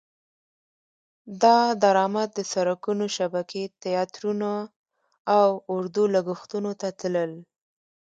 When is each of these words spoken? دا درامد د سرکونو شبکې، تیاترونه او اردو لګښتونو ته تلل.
دا 1.43 1.57
درامد 1.83 2.29
د 2.35 2.39
سرکونو 2.51 3.05
شبکې، 3.17 3.63
تیاترونه 3.83 4.49
او 5.37 5.47
اردو 5.73 6.03
لګښتونو 6.15 6.71
ته 6.81 6.87
تلل. 6.99 7.31